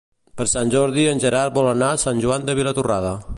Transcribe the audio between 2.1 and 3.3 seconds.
Joan de Vilatorrada.